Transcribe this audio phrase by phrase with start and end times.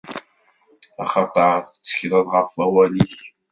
[1.03, 3.15] Axaṭer ttekleɣ ɣef wawal-ik.